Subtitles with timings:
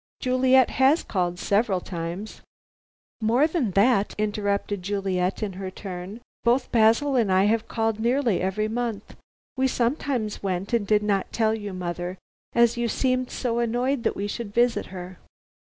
[0.19, 2.41] Juliet has called several times"
[3.31, 8.41] "More than that," interrupted Juliet in her turn, "both Basil and I have called nearly
[8.41, 9.15] every month.
[9.57, 12.17] We sometimes went and did not tell you, mother,
[12.53, 15.19] as you seemed so annoyed that we should visit her."